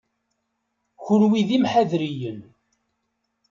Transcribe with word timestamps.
Kenwi 1.05 1.41
d 1.47 1.49
imḥadriyen. 1.57 2.39